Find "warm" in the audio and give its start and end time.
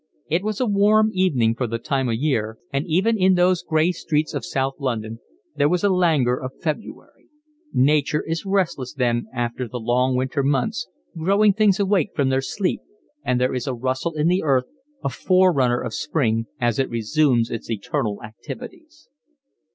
0.65-1.11